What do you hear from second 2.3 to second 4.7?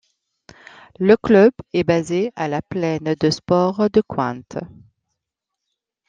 à la Plaine de sports de Cointe.